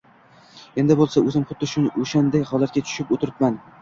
Endi 0.83 0.95
boʻlsa 1.01 1.23
oʻzim 1.31 1.45
xuddi 1.51 1.69
oʻshanday 2.05 2.47
holatga 2.53 2.85
tushib 2.89 3.13
oʻtiribman. 3.19 3.61